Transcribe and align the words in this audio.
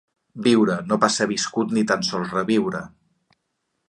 Viure, 0.45 0.77
no 0.91 0.97
pas 1.03 1.17
ser 1.19 1.27
viscut 1.31 1.75
ni 1.77 1.83
tan 1.91 2.05
sols 2.07 2.33
reviure. 2.39 2.81